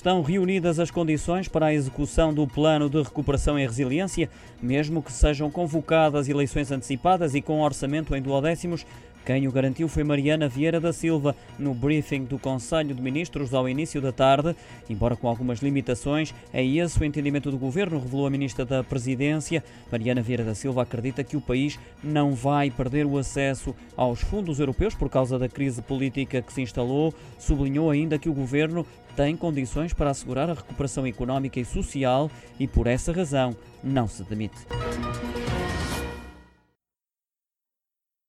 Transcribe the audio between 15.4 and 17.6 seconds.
limitações, é esse o entendimento do